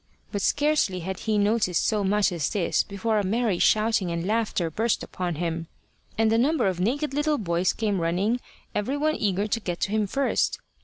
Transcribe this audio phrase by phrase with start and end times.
[0.31, 4.71] But scarcely had he noticed so much as this before a merry shouting and laughter
[4.71, 5.67] burst upon him,
[6.17, 8.39] and a number of naked little boys came running,
[8.73, 10.57] every one eager to get to him first.